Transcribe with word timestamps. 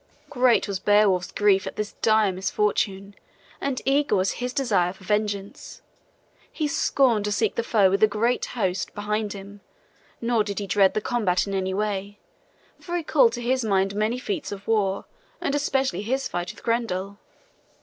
Great 0.31 0.67
was 0.67 0.79
Beowulf's 0.79 1.31
grief 1.31 1.67
at 1.67 1.75
this 1.75 1.91
dire 2.01 2.31
misfortune, 2.31 3.13
and 3.61 3.83
eager 3.85 4.15
was 4.15 4.31
his 4.31 4.51
desire 4.51 4.91
for 4.93 5.03
vengeance. 5.03 5.83
He 6.51 6.67
scorned 6.67 7.25
to 7.25 7.31
seek 7.31 7.53
the 7.53 7.61
foe 7.61 7.87
with 7.91 8.01
a 8.01 8.07
great 8.07 8.43
host 8.57 8.95
behind 8.95 9.33
him, 9.33 9.61
nor 10.19 10.43
did 10.43 10.57
he 10.57 10.65
dread 10.65 10.95
the 10.95 11.01
combat 11.01 11.45
in 11.45 11.53
any 11.53 11.75
way, 11.75 12.17
for 12.79 12.97
he 12.97 13.03
called 13.03 13.33
to 13.33 13.67
mind 13.67 13.91
his 13.91 13.95
many 13.99 14.17
feats 14.17 14.51
of 14.51 14.67
war, 14.67 15.05
and 15.39 15.53
especially 15.53 16.01
his 16.01 16.27
fight 16.27 16.51
with 16.51 16.63
Grendel. 16.63 17.19